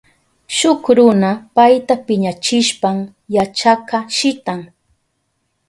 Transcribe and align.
Shuk 0.57 0.81
runa 0.97 1.31
payta 1.55 1.95
piñachishpan 2.05 2.97
yachakka 3.35 3.97
shitan. 4.15 4.61